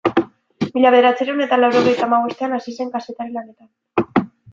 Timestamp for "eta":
1.45-1.59